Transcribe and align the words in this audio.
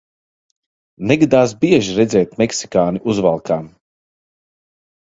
Negadās 1.11 1.53
bieži 1.65 1.99
redzēt 2.01 2.35
meksikāni 2.43 3.07
uzvalkā. 3.15 3.61